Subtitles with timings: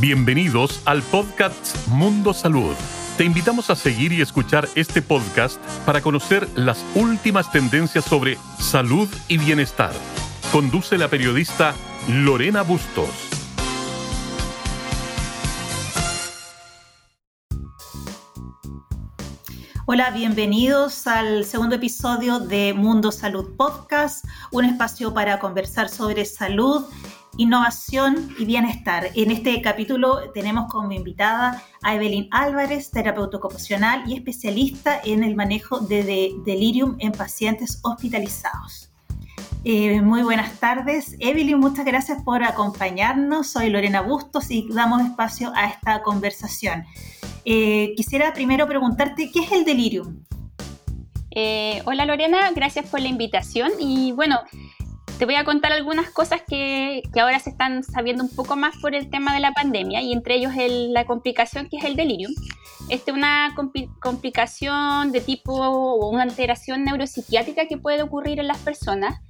[0.00, 2.72] Bienvenidos al podcast Mundo Salud.
[3.16, 9.08] Te invitamos a seguir y escuchar este podcast para conocer las últimas tendencias sobre salud
[9.26, 9.90] y bienestar.
[10.52, 11.74] Conduce la periodista
[12.08, 13.08] Lorena Bustos.
[19.86, 26.84] Hola, bienvenidos al segundo episodio de Mundo Salud Podcast, un espacio para conversar sobre salud
[27.38, 29.10] innovación y bienestar.
[29.14, 35.36] En este capítulo tenemos como invitada a Evelyn Álvarez, terapeuta ocupacional y especialista en el
[35.36, 38.90] manejo de, delirium en pacientes hospitalizados.
[39.64, 41.16] Eh, muy buenas tardes.
[41.20, 43.46] Evelyn, muchas gracias por acompañarnos.
[43.46, 46.84] Soy Lorena Bustos y damos espacio a esta conversación.
[47.44, 50.24] Eh, quisiera primero preguntarte, ¿qué es el delirium?
[51.30, 53.70] Eh, hola Lorena, gracias por la invitación.
[53.78, 54.40] Y bueno,
[55.18, 58.94] te voy a contar algunas cosas que, ahora se están sabiendo un poco más por
[58.94, 62.32] el tema de la pandemia y entre ellos la complicación que es el delirium.
[62.88, 63.54] Esta es una
[64.00, 69.20] complicación de tipo o una alteración neuropsiquiátrica que puede ocurrir en las personas,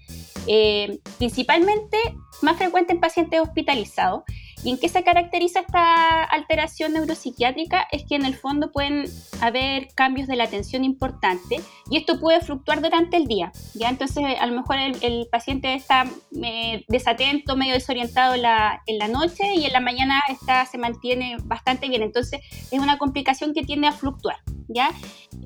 [0.47, 1.97] eh, principalmente
[2.43, 4.23] más frecuente en pacientes hospitalizados
[4.65, 7.87] ¿Y en qué se caracteriza esta alteración neuropsiquiátrica?
[7.93, 9.05] Es que en el fondo pueden
[9.41, 13.53] haber cambios de la atención importantes y esto puede fluctuar durante el día.
[13.75, 13.89] ¿ya?
[13.89, 16.05] Entonces, a lo mejor el, paciente está
[16.43, 21.89] eh, desatento, medio desorientado en la, noche y en la mañana está, se mantiene bastante
[21.89, 22.03] bien.
[22.03, 24.37] Entonces, es una complicación que tiende a fluctuar.
[24.69, 24.91] ¿ya?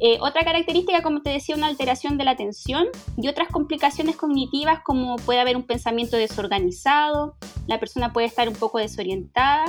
[0.00, 4.80] Eh, otra característica, como te decía, una alteración de la atención y otras complicaciones cognitivas
[4.82, 9.64] como puede haber un pensamiento desorganizado, la persona puede estar un poco desorientada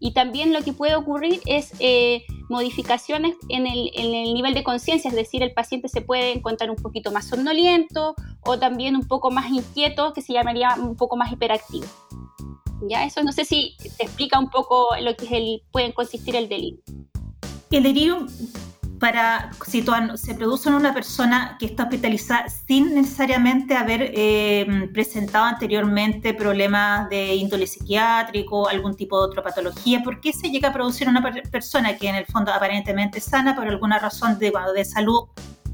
[0.00, 5.14] y también lo que puede ocurrir es eh, modificaciones en el, nivel de conciencia, es
[5.16, 9.50] decir, el paciente se puede encontrar un poquito más somnoliento o también un poco más
[9.50, 11.86] inquieto, que se llamaría un poco más hiperactivo.
[12.86, 16.36] Ya, eso no sé si te explica un poco lo que es el, pueden consistir
[16.36, 16.80] el delirio.
[17.70, 18.26] El delirio
[19.04, 25.44] para situar, se produce en una persona que está hospitalizada sin necesariamente haber eh, presentado
[25.44, 30.02] anteriormente problemas de índole psiquiátrico, algún tipo de otra patología.
[30.02, 33.68] ¿Por qué se llega a producir una persona que en el fondo aparentemente sana por
[33.68, 35.24] alguna razón de, de salud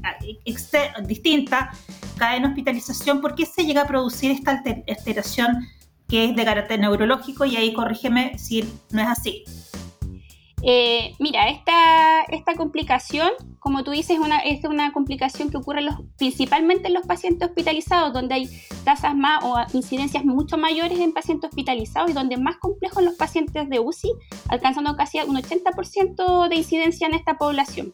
[0.03, 1.71] ah, distinta,
[2.17, 3.21] cae en hospitalización?
[3.21, 5.69] ¿Por qué se llega a producir esta alteración
[6.09, 7.45] que es de carácter neurológico?
[7.45, 9.45] Y ahí corrígeme si no es así.
[10.63, 15.81] Eh, mira, esta, esta complicación, como tú dices, una, es una complicación que ocurre
[16.17, 18.49] principalmente en los pacientes hospitalizados, donde hay
[18.83, 23.15] tasas más o incidencias mucho mayores en pacientes hospitalizados y donde más complejo en los
[23.15, 24.11] pacientes de UCI,
[24.49, 27.91] alcanzando casi un 80% de incidencia en esta población.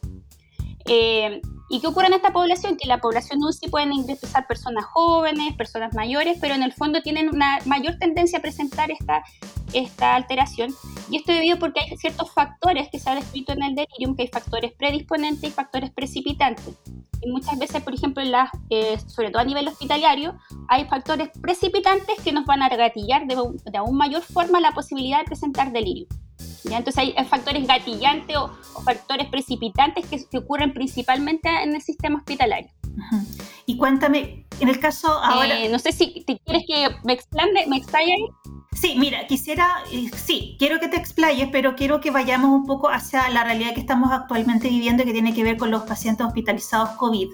[0.84, 1.40] Eh,
[1.70, 2.76] ¿Y qué ocurre en esta población?
[2.76, 7.28] Que la población UCI pueden ingresar personas jóvenes, personas mayores, pero en el fondo tienen
[7.28, 9.22] una mayor tendencia a presentar esta,
[9.74, 10.74] esta alteración.
[11.10, 14.22] Y esto debido porque hay ciertos factores que se han descrito en el delirium, que
[14.22, 16.74] hay factores predisponentes y factores precipitantes.
[17.20, 18.32] Y muchas veces, por ejemplo, en
[18.70, 23.36] eh, sobre todo a nivel hospitalario, hay factores precipitantes que nos van a gatillar de,
[23.70, 26.06] de aún mayor forma la posibilidad de presentar delirio.
[26.64, 28.50] Entonces hay, factores gatillantes o,
[28.82, 32.70] factores precipitantes que, ocurren principalmente en el sistema hospitalario.
[33.66, 35.60] Y cuéntame, en el caso ahora...
[35.60, 38.14] Eh, no sé si te quieres que me explaye, me explaye
[38.80, 42.88] Sí, mira, quisiera, eh, sí, quiero que te explayes, pero quiero que vayamos un poco
[42.88, 46.24] hacia la realidad que estamos actualmente viviendo y que tiene que ver con los pacientes
[46.24, 47.28] hospitalizados COVID.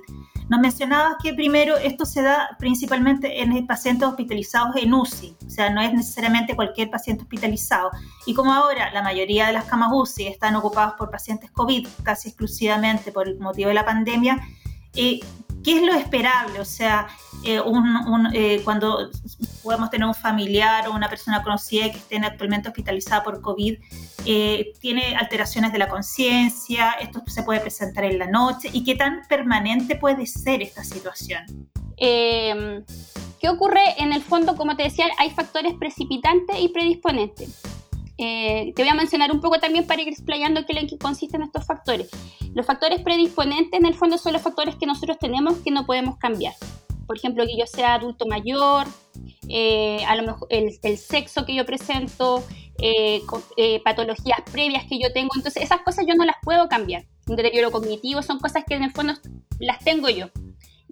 [0.48, 5.70] Nos mencionabas que primero esto se da principalmente en pacientes hospitalizados en UCI, o sea,
[5.70, 7.90] no es necesariamente cualquier paciente hospitalizado.
[8.26, 12.28] Y como ahora la mayoría de las camas UCI están ocupadas por pacientes COVID, casi
[12.28, 14.40] exclusivamente por el motivo de la pandemia,
[14.94, 15.20] eh,
[15.64, 16.60] ¿qué es lo esperable?
[16.60, 17.08] O sea,
[17.42, 17.60] eh,
[18.32, 19.10] eh, cuando
[19.64, 23.78] podemos tener un familiar o una persona conocida que esté actualmente hospitalizada por COVID,
[24.80, 29.22] tiene alteraciones de la conciencia, esto se puede presentar en la noche, ¿y qué tan
[29.28, 31.44] permanente puede ser esta situación?
[31.96, 32.84] Em,
[33.40, 33.80] ¿Qué ocurre?
[33.98, 37.60] En el fondo, como te decía, hay factores precipitantes y predisponentes.
[38.16, 42.08] te voy a mencionar un poco también para ir explayando qué, qué consisten estos factores.
[42.54, 46.16] Los factores predisponentes en el fondo son los factores que nosotros tenemos que no podemos
[46.18, 46.54] cambiar.
[47.06, 48.86] Por ejemplo, que yo sea adulto mayor,
[49.48, 52.44] eh, a lo mejor el, sexo que yo presento,
[52.78, 53.20] eh,
[53.56, 55.30] eh, patologías previas que yo tengo.
[55.36, 57.04] Entonces, esas cosas yo no las puedo cambiar.
[57.26, 59.14] Un deterioro cognitivo son cosas que en el fondo
[59.58, 60.30] las tengo yo.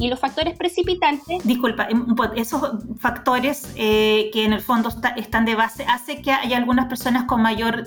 [0.03, 1.45] Y los factores precipitantes...
[1.45, 2.05] Disculpa, em,
[2.37, 2.61] esos
[2.99, 7.85] factores que en el fondo están de base hace que haya algunas personas con mayor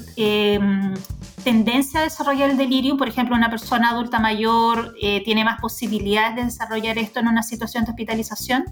[1.45, 6.35] tendencia a desarrollar el delirio, por ejemplo, una persona adulta mayor eh, tiene más posibilidades
[6.35, 8.65] de desarrollar esto en una situación de hospitalización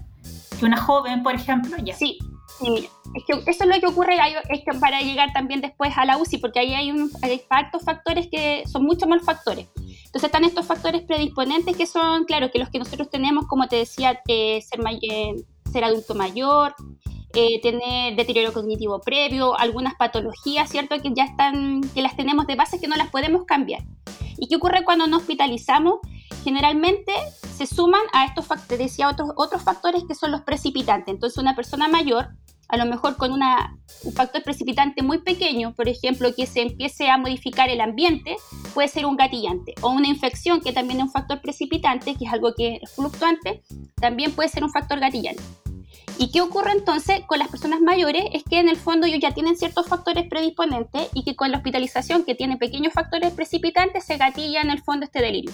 [0.58, 1.76] que una joven, por ejemplo.
[1.96, 2.18] Sí,
[2.64, 4.16] Sí, es que eso es lo que ocurre
[4.80, 7.40] para llegar también después a la UCI, porque ahí hay, un, hay
[7.84, 9.68] factores que son muchos más factores.
[9.76, 13.76] Entonces están estos factores predisponentes que son, claro, que los que nosotros tenemos, como te
[13.76, 14.80] decía, eh, ser,
[15.70, 16.74] ser adulto mayor,
[17.34, 20.96] eh, tener deterioro cognitivo previo, algunas patologías, ¿cierto?
[21.02, 23.82] Que ya están, que las tenemos de base que no las podemos cambiar.
[24.38, 25.98] ¿Y qué ocurre cuando nos hospitalizamos?
[26.44, 27.12] Generalmente
[27.54, 31.12] se suman a estos factores, decía otros, otros factores que son los precipitantes.
[31.12, 32.28] Entonces una persona mayor,
[32.68, 37.08] a lo mejor con una, un factor precipitante muy pequeño, por ejemplo, que se empiece
[37.08, 38.36] a modificar el ambiente,
[38.72, 39.74] puede ser un gatillante.
[39.82, 43.62] O una infección, que también es un factor precipitante, que es algo que es fluctuante,
[43.96, 45.42] también puede ser un factor gatillante.
[46.16, 48.24] ¿Y qué ocurre entonces con las personas mayores?
[48.32, 51.58] Es que en el fondo ellos ya tienen ciertos factores predisponentes y que con la
[51.58, 55.52] hospitalización que tiene pequeños factores precipitantes se gatilla en el fondo este delirio.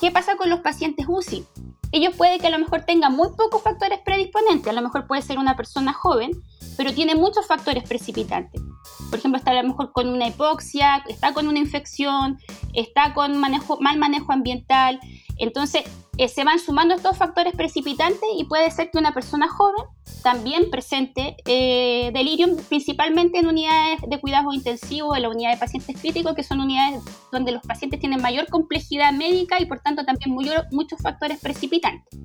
[0.00, 1.44] ¿Qué pasa con los pacientes UCI?
[1.92, 5.22] Ellos puede que a lo mejor tengan muy pocos factores predisponentes, a lo mejor puede
[5.22, 6.32] ser una persona joven,
[6.80, 8.62] pero tiene muchos factores precipitantes.
[9.10, 12.38] Por ejemplo, está a lo mejor con una hipoxia, está con una infección,
[12.72, 14.98] está con mal manejo ambiental.
[15.36, 15.82] Entonces,
[16.16, 19.84] eh, se van sumando estos factores precipitantes y puede ser que una persona joven
[20.22, 26.00] también presente eh, delirium, principalmente en unidades de cuidados intensivos, en la unidad de pacientes
[26.00, 30.34] críticos, que son unidades donde los pacientes tienen mayor complejidad médica y por tanto también
[30.70, 32.18] muchos factores precipitantes.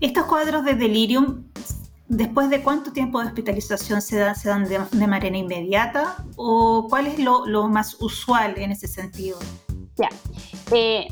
[0.00, 1.44] Estos cuadros de delirium,
[2.08, 6.16] ¿después de cuánto tiempo de hospitalización se, dan, de, manera inmediata?
[6.36, 9.38] ¿O cuál es lo, más usual en ese sentido?
[9.96, 10.08] Ya.
[10.72, 11.06] Eh,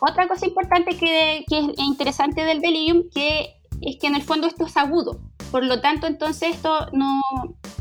[0.00, 4.66] otra cosa importante que, es interesante del delirium que es que en el fondo esto
[4.66, 5.20] es agudo.
[5.50, 7.22] Por lo tanto, entonces esto no,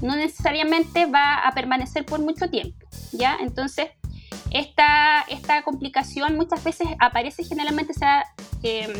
[0.01, 2.87] necesariamente va a permanecer por mucho tiempo.
[3.11, 3.37] ¿ya?
[3.41, 3.89] Entonces,
[4.51, 8.23] esta, esta complicación muchas veces aparece generalmente, se ha
[8.63, 8.93] em,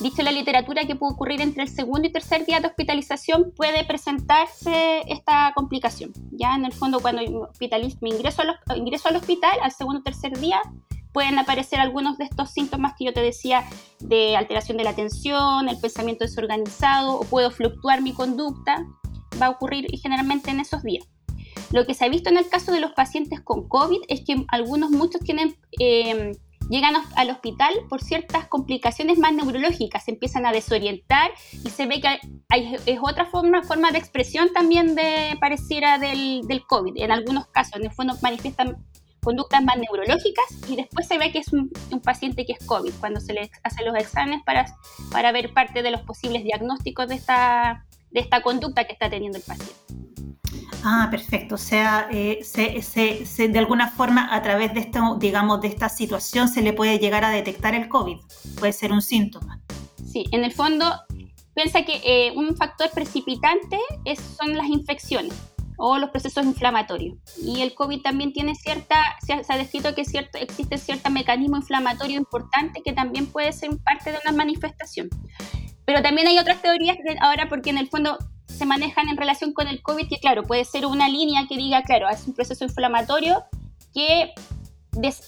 [0.00, 3.84] dicho la literatura que puede ocurrir entre el segundo y tercer día de hospitalización, puede
[3.84, 6.12] presentarse esta complicación.
[6.32, 8.42] Ya en el fondo, cuando me ingreso,
[8.76, 10.60] ingreso al hospital, al segundo o tercer día,
[11.12, 13.64] pueden aparecer algunos de estos síntomas que yo te decía
[14.00, 18.86] de alteración de la atención, el pensamiento desorganizado o puedo fluctuar mi conducta,
[19.40, 21.06] va a ocurrir generalmente en esos días.
[21.72, 24.44] Lo que se ha visto en el caso de los pacientes con COVID es que
[24.48, 26.32] algunos, muchos tienen, eh,
[26.70, 32.00] llegan al hospital por ciertas complicaciones más neurológicas, se empiezan a desorientar y se ve
[32.00, 32.18] que
[32.48, 36.96] hay, es otra forma, forma de expresión también de pareciera del, del COVID.
[36.96, 38.78] En algunos casos, en el fondo manifiestan
[39.22, 41.70] conductas más neurológicas y después se ve que es un,
[42.02, 44.66] paciente que es COVID cuando se le hacen los exámenes para,
[45.10, 49.38] para ver parte de los posibles diagnósticos de esta, de esta conducta que está teniendo
[49.38, 49.74] el paciente.
[50.82, 51.56] Ah, perfecto.
[51.56, 55.88] O sea, eh, se, se, de alguna forma a través de esto, digamos, de esta
[55.88, 58.16] situación se le puede llegar a detectar el COVID.
[58.58, 59.60] Puede ser un síntoma.
[60.10, 60.86] Sí, en el fondo
[61.54, 65.34] piensa que eh, un factor precipitante es, son las infecciones
[65.76, 67.16] o los procesos inflamatorios.
[67.42, 72.18] Y el COVID también tiene cierta, se ha, descrito que cierto, existe cierto mecanismo inflamatorio
[72.18, 75.08] importante que también puede ser parte de una manifestación.
[75.86, 78.18] Pero también hay otras teorías ahora porque en el fondo
[78.60, 81.82] se manejan en relación con el COVID, que claro, puede ser una línea que diga,
[81.82, 83.42] claro, es un proceso inflamatorio
[83.94, 84.34] que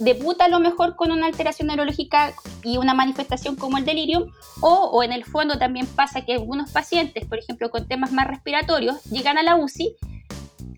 [0.01, 4.31] debuta a lo mejor con una alteración neurológica y una manifestación como el delirium,
[4.61, 9.03] o, en el fondo también pasa que algunos pacientes, por ejemplo, con temas más respiratorios,
[9.05, 9.97] llegan a la UCI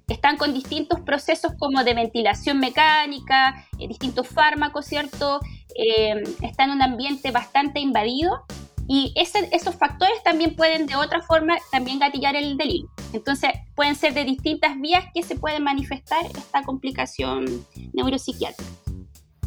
[0.06, 5.40] están con distintos procesos como de ventilación mecánica, eh, distintos fármacos, ¿cierto?
[5.74, 8.44] Eh, están en un ambiente bastante invadido
[8.88, 12.90] y esos factores también pueden de otra forma también gatillar el delirio.
[13.12, 17.44] Entonces pueden ser de distintas vías que se puede manifestar esta complicación
[17.92, 18.70] neuropsiquiátrica.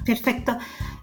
[0.06, 0.58] Perfecto.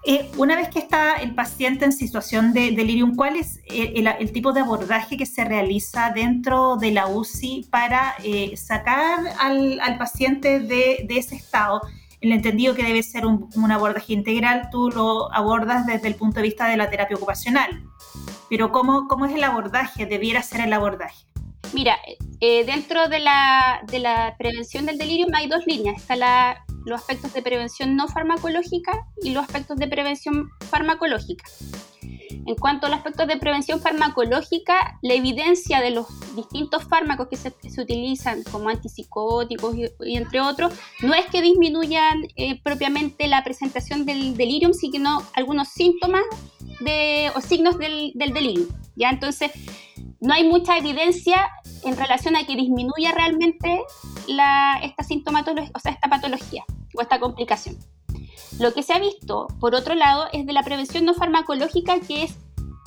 [0.07, 4.33] Eh, una vez que está el paciente en situación de delirium, ¿cuál es eh, el,
[4.33, 10.61] tipo de abordaje que se realiza dentro de la UCI para eh, sacar al, paciente
[10.61, 11.83] de, ese estado?
[12.23, 16.43] El entendido que debe ser un, abordaje integral, tú lo abordas desde el punto de
[16.43, 17.83] vista de la terapia ocupacional.
[18.49, 20.07] Pero ¿cómo, cómo es el abordaje?
[20.07, 21.27] ¿Debiera ser el abordaje?
[21.73, 21.99] Mira,
[22.41, 25.97] dentro de la, de la prevención del delirium hay dos líneas.
[25.97, 31.45] Está la los aspectos de prevención no farmacológica y los aspectos de prevención farmacológica.
[32.47, 37.37] En cuanto a los aspectos de prevención farmacológica, la evidencia de los distintos fármacos que
[37.37, 44.05] se, utilizan como antipsicóticos y, entre otros, no es que disminuyan eh, propiamente la presentación
[44.05, 46.23] del delirium, sino algunos síntomas
[46.81, 48.69] de, o signos del, del delirium.
[48.95, 49.11] ¿ya?
[49.11, 49.51] Entonces,
[50.21, 51.51] no hay mucha evidencia
[51.85, 53.81] en relación a que disminuya realmente
[54.27, 57.77] la, esta sintomatología, o sea, esta patología o esta complicación.
[58.59, 62.25] Lo que se ha visto, por otro lado, es de la prevención no farmacológica, que
[62.25, 62.37] es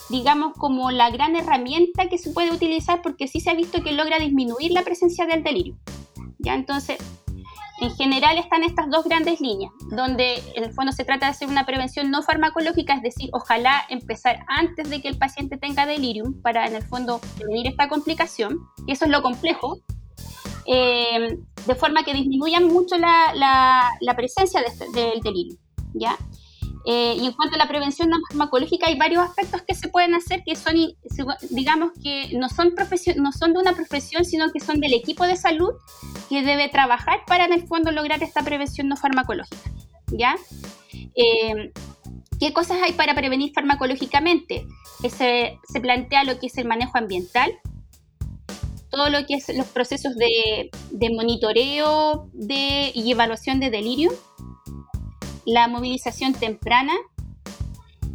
[0.10, 3.92] digamos, como la gran herramienta que se puede utilizar porque sí se ha visto que
[3.92, 5.78] logra disminuir la presencia del delirio.
[6.40, 6.54] ¿Ya?
[6.54, 6.98] Entonces,
[7.80, 11.48] en general están estas dos grandes líneas, donde en el fondo se trata de hacer
[11.48, 16.42] una prevención no farmacológica, es decir, ojalá empezar antes de que el paciente tenga delirium
[16.42, 19.80] para en el fondo prevenir esta complicación, y eso es lo complejo,
[20.68, 25.58] eh, de forma que disminuyan mucho la, presencia de este, del delirio.
[25.94, 26.18] ¿ya?
[26.86, 30.14] Eh, y en cuanto a la prevención no farmacológica, hay varios aspectos que se pueden
[30.14, 30.76] hacer que son,
[31.50, 32.74] digamos que no son,
[33.18, 35.72] no son de una profesión, sino que son del equipo de salud
[36.30, 39.70] que debe trabajar para en el fondo lograr esta prevención no farmacológica.
[40.12, 40.38] ¿Ya?
[41.16, 41.74] Eh,
[42.40, 44.66] ¿Qué cosas hay para prevenir farmacológicamente?
[45.02, 47.52] Se, se plantea lo que es el manejo ambiental,
[48.90, 50.70] todo lo que es los procesos de,
[51.14, 54.12] monitoreo de, y evaluación de delirio,
[55.46, 56.94] la movilización temprana,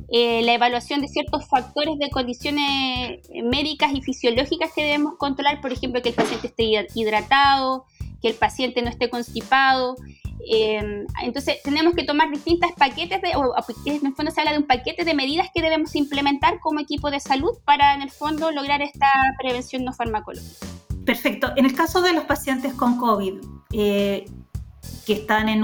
[0.08, 5.72] eh, la evaluación de ciertos factores de condiciones médicas y fisiológicas que debemos controlar, por
[5.72, 7.86] ejemplo, que el paciente esté hidratado,
[8.20, 9.96] que el paciente no esté constipado.
[10.46, 13.54] Em, entonces, tenemos que tomar distintos paquetes, de, o
[13.86, 17.10] en el fondo se habla de un paquete de medidas que debemos implementar como equipo
[17.10, 19.08] de salud para, en el fondo, lograr esta
[19.38, 20.66] prevención no farmacológica.
[21.04, 21.52] Perfecto.
[21.56, 23.34] En el caso de los pacientes con COVID,
[23.72, 24.24] eh,
[25.06, 25.62] que están en,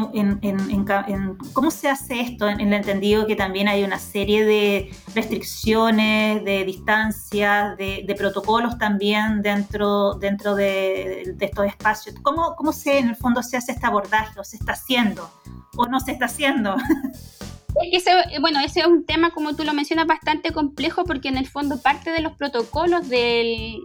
[1.53, 2.49] ¿Cómo se hace esto?
[2.49, 9.43] En, el entendido que también hay una serie de restricciones, de distancias, de, protocolos también
[9.43, 12.17] dentro, dentro de, estos espacios.
[12.23, 15.31] ¿Cómo, ¿Cómo se, en el fondo, se hace este abordaje o se está haciendo
[15.77, 16.77] o no se está haciendo?
[17.93, 21.47] ese, bueno, ese es un tema, como tú lo mencionas, bastante complejo porque en el
[21.47, 23.79] fondo parte de los protocolos del,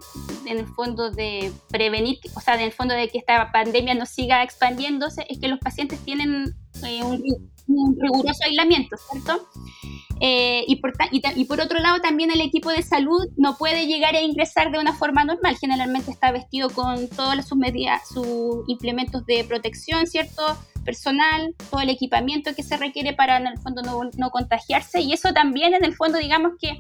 [0.46, 4.06] en el fondo de prevenir, o sea, en el fondo de que esta pandemia no
[4.06, 9.48] siga expandiéndose, es que los pacientes tienen eh, un, riguroso aislamiento, ¿cierto?
[10.20, 10.76] Eh, y,
[11.46, 14.94] por, otro lado, también el equipo de salud no puede llegar a ingresar de una
[14.94, 15.58] forma normal.
[15.60, 20.44] Generalmente está vestido con todas sus medidas, sus implementos de protección, ¿cierto?
[20.84, 25.34] personal, todo el equipamiento que se requiere para en el fondo no, contagiarse y eso
[25.34, 26.78] también en el fondo digamos que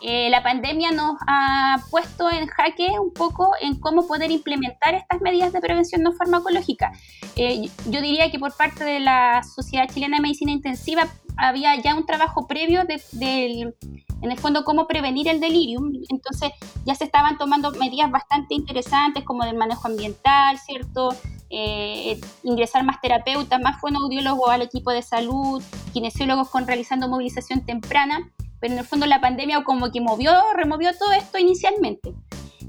[0.00, 5.20] eh, la pandemia nos ha puesto en jaque un poco en cómo poder implementar estas
[5.20, 6.92] medidas de prevención no farmacológica.
[7.36, 12.06] Yo diría que por parte de la Sociedad Chilena de Medicina Intensiva había ya un
[12.06, 13.74] trabajo previo de,
[14.22, 16.52] en el fondo cómo prevenir el delirium, entonces
[16.84, 21.14] ya se estaban tomando medidas bastante interesantes como del manejo ambiental, ¿cierto?
[21.50, 25.62] Eh, ingresar más terapeutas, más fonoaudiólogos al equipo de salud,
[25.92, 30.96] kinesiólogos con realizando movilización temprana, pero en el fondo la pandemia como que movió, removió
[30.96, 32.14] todo esto inicialmente.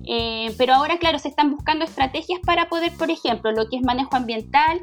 [0.06, 3.84] Eh, pero ahora, claro, se están buscando estrategias para poder, por ejemplo, lo que es
[3.84, 4.82] manejo ambiental,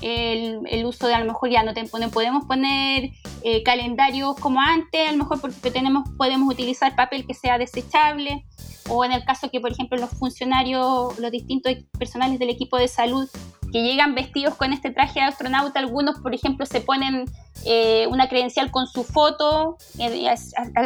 [0.00, 1.72] el, uso de a lo mejor ya no,
[2.10, 3.10] podemos poner
[3.42, 8.44] eh, calendarios como antes, a lo mejor porque tenemos, podemos utilizar papel que sea desechable,
[8.88, 12.88] o en el caso que, por ejemplo, los funcionarios, los distintos personales del equipo de
[12.88, 13.28] salud
[13.70, 17.26] que llegan vestidos con este traje de astronauta, algunos, por ejemplo, se ponen
[17.64, 19.76] eh, una credencial con su foto,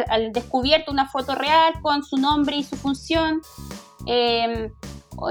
[0.09, 3.41] al, descubierto una foto real con su nombre y su función.
[4.05, 4.69] Em,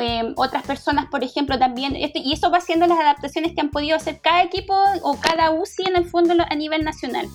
[0.01, 3.71] em, otras personas, por ejemplo, también, este, y eso va siendo las adaptaciones que han
[3.71, 7.27] podido hacer cada equipo o cada UCI en el fondo a nivel nacional.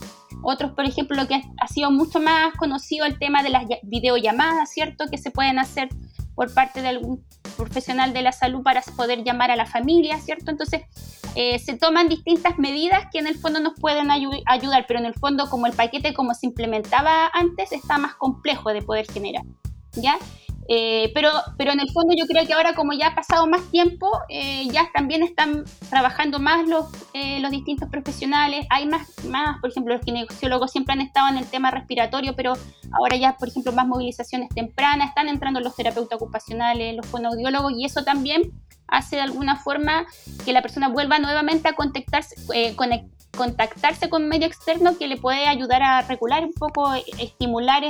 [0.44, 4.72] Otros, por ejemplo, lo que ha sido mucho más conocido el tema de las videollamadas,
[4.72, 5.06] ¿cierto?
[5.10, 5.90] Que se pueden hacer
[6.36, 7.26] por parte de algún
[7.58, 10.52] profesional de la salud para poder llamar a la familia, ¿cierto?
[10.52, 10.84] Entonces,
[11.36, 15.16] eh, se toman distintas medidas que en el fondo nos pueden ayudar, pero en el
[15.16, 19.44] fondo como el paquete como se implementaba antes está más complejo de poder generar,
[19.94, 20.18] ¿ya?
[20.69, 23.62] Eh, pero, pero en el fondo yo creo que ahora como ya ha pasado más
[23.71, 29.59] tiempo, eh, ya también están trabajando más los, eh, los distintos profesionales, hay más, más,
[29.62, 32.53] por ejemplo, los kinesiólogos siempre han estado en el tema respiratorio, pero
[32.91, 37.86] ahora ya, por ejemplo, más movilizaciones tempranas, están entrando los terapeutas ocupacionales, los fonoaudiólogos, y
[37.86, 38.51] eso también
[38.89, 40.05] hace de alguna forma
[40.43, 42.36] que la persona vuelva nuevamente a contactarse,
[43.36, 47.83] contactarse con medio externo que le puede ayudar a regular un poco, estimular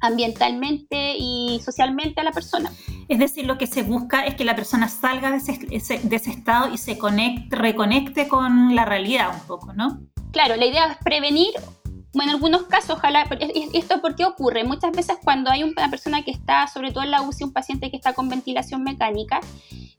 [0.00, 2.72] ambientalmente y socialmente a la persona.
[3.08, 6.30] Es decir, lo que se busca es que la persona salga de ese, de ese
[6.30, 10.00] estado y se conecte, reconecte con la realidad un poco, ¿no?
[10.32, 11.52] Claro, la idea es prevenir
[12.16, 13.26] bueno, en algunos casos, ojalá,
[13.74, 14.64] ¿esto por qué ocurre?
[14.64, 17.90] Muchas veces cuando hay una persona que está, sobre todo en la UCI, un paciente
[17.90, 19.40] que está con ventilación mecánica,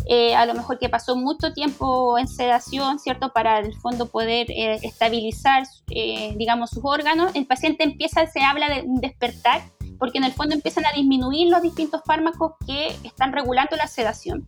[0.08, 3.34] eh, a lo mejor que pasó mucho tiempo en sedación, ¿cierto?
[3.34, 8.68] Para el fondo poder eh, estabilizar, eh, digamos, sus órganos, el paciente empieza, se habla
[8.68, 9.62] de despertar
[9.98, 14.48] porque en el fondo empiezan a disminuir los distintos fármacos que están regulando la sedación.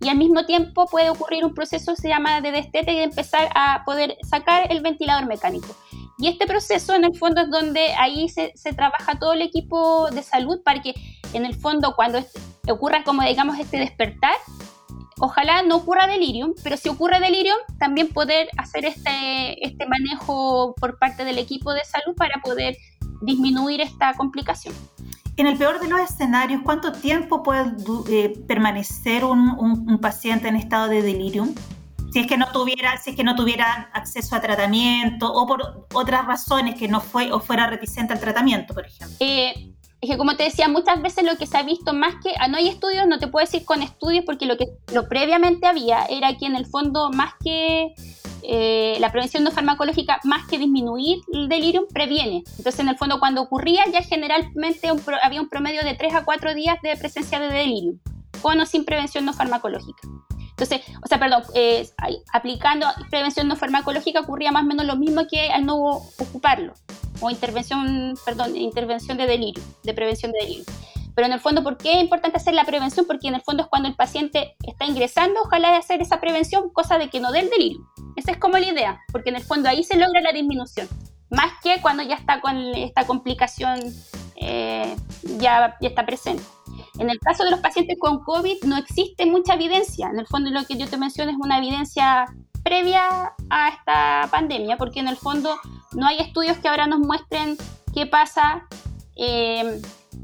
[0.00, 3.04] Y al mismo tiempo puede ocurrir un proceso que se llama de destete y de
[3.04, 5.74] empezar a poder sacar el ventilador mecánico.
[6.18, 10.10] Y este proceso en el fondo es donde ahí se, se trabaja todo el equipo
[10.10, 10.94] de salud para que
[11.32, 12.20] en el fondo cuando
[12.68, 14.34] ocurra como digamos este despertar,
[15.18, 20.98] ojalá no ocurra delirium, pero si ocurre delirium, también poder hacer este, este manejo por
[20.98, 22.76] parte del equipo de salud para poder
[23.20, 24.74] disminuir esta complicación.
[25.36, 27.74] En el peor de los escenarios, ¿cuánto tiempo puede
[28.08, 31.54] eh, permanecer un, un, paciente en estado de delirium?
[32.10, 35.86] Si es que no tuviera, si es que no tuviera acceso a tratamiento o por
[35.92, 39.16] otras razones que no fue o fuera reticente al tratamiento, por ejemplo.
[39.20, 42.32] Eh, es que como te decía, muchas veces lo que se ha visto más que,
[42.38, 45.66] ah, no hay estudios, no te puedo decir con estudios, porque lo que lo previamente
[45.66, 47.94] había era que en el fondo más que
[48.48, 52.44] eh, la prevención no farmacológica, más que disminuir el delirium, previene.
[52.58, 54.88] Entonces en el fondo cuando ocurría ya generalmente
[55.22, 57.98] había un promedio de 3 a 4 días de presencia de delirium,
[58.40, 60.08] con o sin prevención no farmacológica.
[60.50, 61.86] Entonces, o sea, perdón, eh,
[62.32, 66.72] aplicando prevención no farmacológica ocurría más o menos lo mismo que al no ocuparlo,
[67.20, 70.64] o intervención, perdón, intervención de delirio, de prevención de delirio.
[71.14, 73.06] Pero en el fondo, ¿por qué es importante hacer la prevención?
[73.06, 76.70] Porque en el fondo es cuando el paciente está ingresando, ojalá de hacer esa prevención,
[76.70, 77.86] cosa de que no dé el delirio.
[78.16, 80.88] Esa es como la idea, porque en el fondo ahí se logra la disminución,
[81.30, 83.80] más que cuando ya está con esta complicación
[84.36, 84.96] eh,
[85.38, 86.42] ya, está presente.
[86.98, 90.08] En el caso de los pacientes con COVID no existe mucha evidencia.
[90.08, 92.26] En el fondo lo que yo te menciono es una evidencia
[92.62, 95.56] previa a esta pandemia, porque en el fondo
[95.92, 97.56] no hay estudios que ahora nos muestren
[97.94, 98.66] qué pasa
[99.16, 99.80] eh,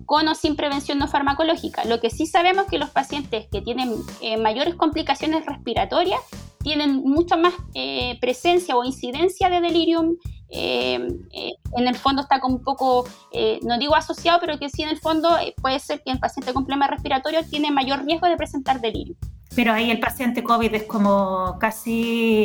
[0.06, 1.84] con o sin prevención no farmacológica.
[1.84, 6.20] Lo que sí sabemos es que los pacientes que tienen eh, mayores complicaciones respiratorias
[6.62, 10.16] tienen mucha más eh, presencia o incidencia de delirium
[10.54, 14.68] eh, eh, en el fondo está como un poco, eh, no digo asociado, pero que
[14.68, 15.30] sí en el fondo
[15.62, 19.16] puede ser que el paciente con problema respiratorio tiene mayor riesgo de presentar delirio.
[19.56, 22.42] Pero ahí el paciente COVID es como casi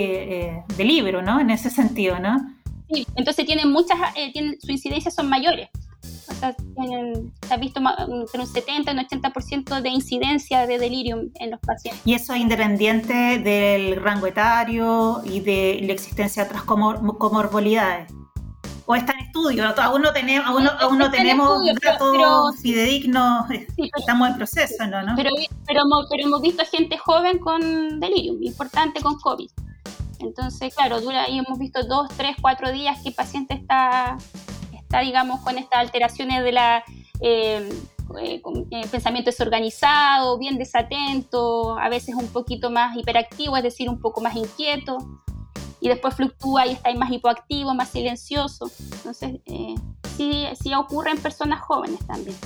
[0.78, 1.40] de libro, ¿no?
[1.40, 2.38] En ese sentido, ¿no?
[2.90, 3.98] Sí, entonces tiene muchas,
[4.32, 5.70] tiene, su incidencia son mayores.
[6.30, 6.56] O sea,
[7.48, 11.60] se ha visto entre un 70 y un 80% de incidencia de delirium en los
[11.60, 12.02] pacientes.
[12.06, 18.12] Y eso es independiente del rango etario y de la existencia de otras comorbilidades.
[18.90, 19.66] ¿O está en estudio?
[19.82, 23.46] Aún no tenemos, aún aún no tenemos datos fidedignos,
[23.98, 25.14] estamos en proceso, ¿no?
[25.18, 25.30] Pero,
[25.68, 29.50] pero, pero hemos visto gente joven con delirium, importante con COVID.
[30.20, 34.18] Entonces, claro, dura y hemos visto dos, tres, cuatro días que el paciente está
[34.88, 36.84] está, digamos, con estas alteraciones de la...
[37.20, 37.70] Eh,
[38.22, 44.00] eh, eh, pensamiento desorganizado, bien desatento, a veces un poquito más hiperactivo, es decir, un
[44.00, 44.98] poco más inquieto,
[45.82, 48.72] y después fluctúa y está más hipoactivo, más silencioso.
[48.94, 49.42] Entonces,
[50.16, 52.38] sí, sí ocurre en personas jóvenes también.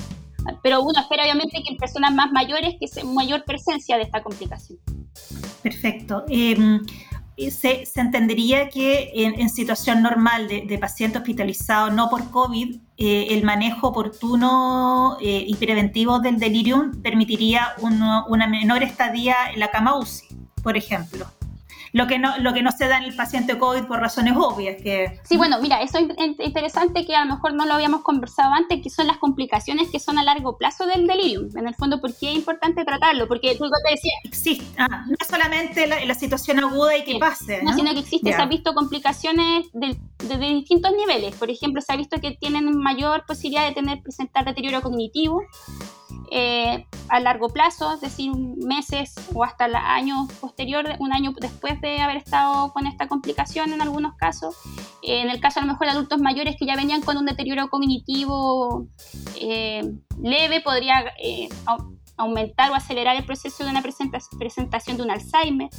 [0.64, 4.24] Pero uno espera obviamente que en personas más mayores que sea mayor presencia de esta
[4.24, 4.80] complicación.
[5.62, 6.24] Perfecto.
[6.28, 6.82] Em,
[7.50, 13.88] se, entendería que en, situación normal de, paciente hospitalizado no por COVID, eh, el manejo
[13.88, 20.28] oportuno eh, y preventivo del delirium permitiría una menor estadía en la cama UCI,
[20.62, 21.26] por ejemplo
[21.94, 24.82] lo que no, lo que no se da en el paciente COVID por razones obvias.
[24.82, 25.20] Que...
[25.24, 26.06] Sí, bueno, mira, eso es
[26.40, 30.00] interesante que a lo mejor no lo habíamos conversado antes, que son las complicaciones que
[30.00, 31.50] son a largo plazo del delirium.
[31.56, 33.28] En el fondo, ¿por qué es importante tratarlo?
[33.28, 34.16] Porque tú te decías...
[34.24, 37.62] Existe, ah, no solamente la, la, situación aguda y que pase.
[37.64, 41.36] No, sino que existe, se ha visto complicaciones de, de, distintos niveles.
[41.36, 45.42] Por ejemplo, se ha visto que tienen mayor posibilidad de tener, presentar deterioro cognitivo,
[46.34, 51.82] eh, a largo plazo, es decir, meses o hasta el año posterior, un año después
[51.82, 54.56] de haber estado con esta complicación en algunos casos.
[55.04, 57.70] en el caso a lo mejor de adultos mayores que ya venían con un deterioro
[57.70, 58.88] cognitivo
[59.42, 59.84] eh,
[60.22, 61.50] leve, podría eh,
[62.16, 65.70] aumentar o acelerar el proceso de una presentación de un Alzheimer.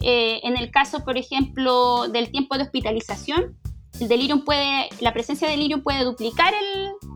[0.00, 3.56] en el caso, por ejemplo, del tiempo de hospitalización,
[4.00, 6.52] el delirium puede, la presencia de delirium puede duplicar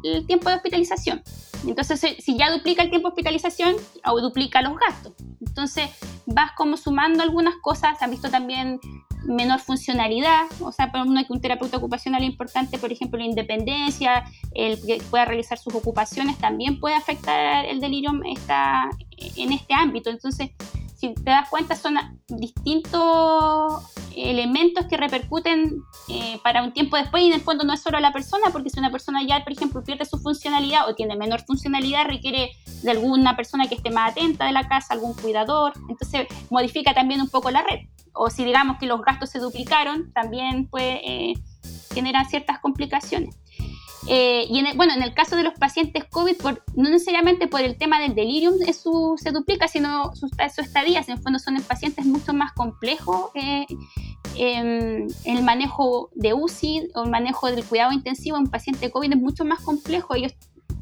[0.05, 1.23] el tiempo de hospitalización.
[1.67, 5.13] Entonces, si ya duplica el tiempo de hospitalización, o duplica los gastos.
[5.41, 5.91] Entonces,
[6.27, 8.01] vas como sumando algunas cosas.
[8.01, 8.79] Han visto también
[9.25, 13.27] menor funcionalidad, o sea, para uno que un terapeuta ocupacional es importante, por ejemplo, la
[13.27, 20.11] independencia, el que pueda realizar sus ocupaciones, también puede afectar el delirio en este ámbito.
[20.11, 20.51] Entonces,
[20.99, 23.85] si te das cuenta, son distintos
[24.17, 28.01] elementos que repercuten eh, para un tiempo después y en el fondo no es solo
[28.01, 31.43] la persona, porque si una persona ya, por ejemplo, pierde su funcionalidad o tiene menor
[31.43, 32.51] funcionalidad, requiere
[32.83, 37.21] de alguna persona que esté más atenta de la casa, algún cuidador, entonces modifica también
[37.21, 37.87] un poco la red.
[38.13, 41.35] O si digamos que los gastos se duplicaron, también puede eh,
[41.95, 43.37] generar ciertas complicaciones.
[44.11, 46.37] Eh, y en bueno, en el caso de los pacientes COVID,
[46.75, 48.55] no necesariamente por el tema del delirium
[49.17, 53.67] se duplica, sino sus, estadías, en el fondo son en pacientes mucho más complejos, eh,
[54.37, 59.19] em, el manejo de UCI o el manejo del cuidado intensivo en paciente COVID es
[59.19, 60.15] mucho más complejo.
[60.15, 60.33] Ellos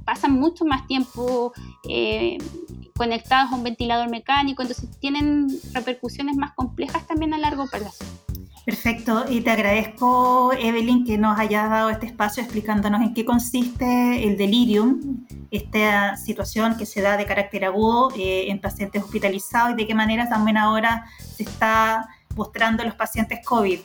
[0.04, 1.52] pasan mucho más tiempo
[1.88, 2.38] eh,
[2.96, 8.04] conectados a un ventilador mecánico, entonces tienen repercusiones más complejas también a largo plazo.
[8.66, 14.26] Perfecto, y te agradezco, Evelyn, que nos hayas dado este espacio explicándonos en qué consiste
[14.26, 19.74] el delirium, esta situación que se da de carácter agudo eh, en pacientes hospitalizados y
[19.76, 23.78] de qué manera también ahora se está mostrando los pacientes COVID.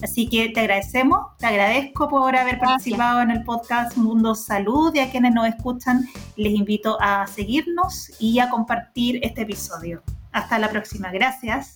[0.00, 5.00] Así que te agradecemos, te agradezco por haber participado en el podcast Mundo Salud y
[5.00, 10.00] a quienes nos escuchan les invito a seguirnos y a compartir este episodio.
[10.30, 11.72] Hasta la próxima, gracias.